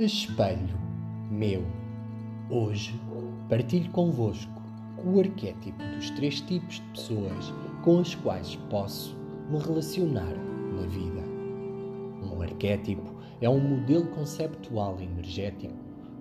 [0.00, 0.78] Espelho
[1.30, 1.62] meu.
[2.48, 2.98] Hoje
[3.50, 4.50] partilho convosco
[5.04, 7.52] o arquétipo dos três tipos de pessoas
[7.82, 9.14] com as quais posso
[9.50, 10.32] me relacionar
[10.74, 11.22] na vida.
[12.24, 15.74] Um arquétipo é um modelo conceptual energético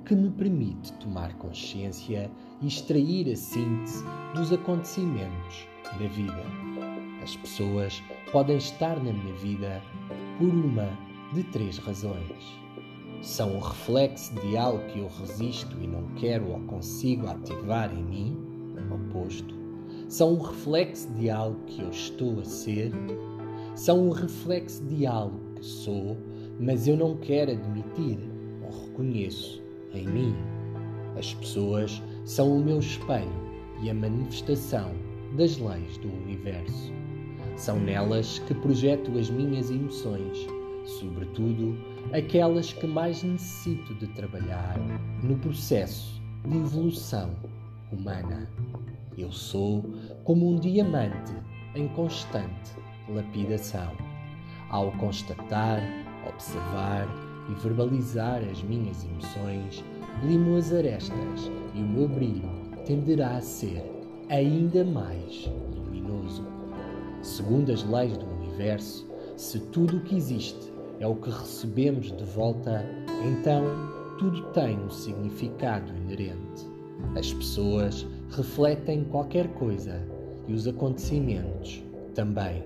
[0.06, 2.30] que me permite tomar consciência
[2.62, 4.04] e extrair a síntese
[4.36, 6.44] dos acontecimentos da vida.
[7.24, 9.82] As pessoas podem estar na minha vida
[10.38, 10.90] por uma
[11.34, 12.60] de três razões
[13.22, 18.04] são o reflexo de algo que eu resisto e não quero ou consigo ativar em
[18.04, 18.38] mim,
[18.94, 19.54] oposto.
[20.08, 22.92] São o reflexo de algo que eu estou a ser.
[23.76, 26.18] São o reflexo de algo que sou,
[26.60, 28.20] mas eu não quero admitir
[28.64, 29.62] ou reconheço
[29.94, 30.36] em mim.
[31.18, 33.30] As pessoas são o meu espelho
[33.82, 34.94] e a manifestação
[35.36, 36.94] das leis do universo.
[37.58, 40.48] São nelas que projeto as minhas emoções
[40.90, 41.78] sobretudo
[42.14, 44.78] aquelas que mais necessito de trabalhar
[45.24, 47.30] no processo de evolução
[47.92, 48.50] humana.
[49.18, 49.84] Eu sou
[50.24, 51.34] como um diamante
[51.76, 52.72] em constante
[53.08, 53.92] lapidação.
[54.70, 55.82] Ao constatar,
[56.28, 57.08] observar
[57.50, 59.84] e verbalizar as minhas emoções,
[60.24, 62.50] limo as arestas e o meu brilho
[62.86, 63.84] tenderá a ser
[64.30, 66.46] ainda mais luminoso.
[67.22, 72.24] Segundo as leis do universo, se tudo o que existe é o que recebemos de
[72.26, 72.86] volta,
[73.24, 73.64] então
[74.18, 76.68] tudo tem um significado inerente.
[77.18, 80.06] As pessoas refletem qualquer coisa
[80.48, 81.82] e os acontecimentos
[82.14, 82.64] também.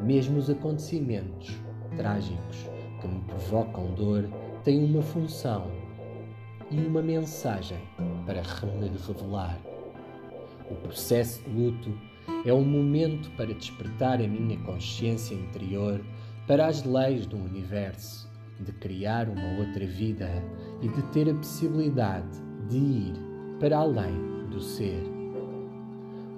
[0.00, 1.54] Mesmo os acontecimentos
[1.96, 2.68] trágicos
[3.00, 4.28] que me provocam dor
[4.64, 5.70] têm uma função
[6.70, 7.78] e uma mensagem
[8.26, 9.60] para me revelar.
[10.70, 11.92] O processo de luto
[12.44, 16.00] é um momento para despertar a minha consciência interior
[16.46, 20.28] para as leis do universo, de criar uma outra vida
[20.82, 23.14] e de ter a possibilidade de ir
[23.58, 25.02] para além do ser.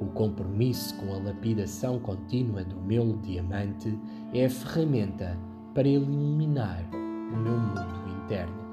[0.01, 3.99] O compromisso com a lapidação contínua do meu diamante
[4.33, 5.39] é a ferramenta
[5.75, 8.67] para iluminar o meu mundo interno.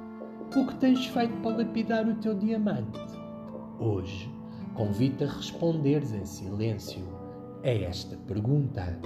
[0.55, 3.00] O que tens feito para lapidar o teu diamante?
[3.79, 4.29] Hoje,
[4.75, 7.03] convido-te a responderes em silêncio
[7.63, 9.00] a esta pergunta.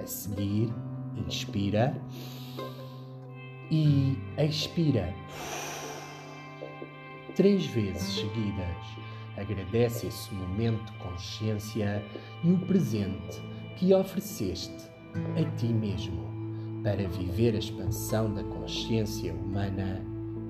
[0.00, 0.72] A seguir,
[1.16, 1.96] Inspira
[3.70, 5.14] e expira.
[7.34, 9.04] Três vezes seguidas.
[9.36, 12.02] Agradece esse momento de consciência
[12.44, 13.42] e o presente
[13.76, 14.88] que ofereceste
[15.36, 16.32] a ti mesmo
[16.84, 20.00] para viver a expansão da consciência humana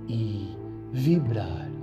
[0.09, 0.55] e
[0.93, 1.74] vibrar.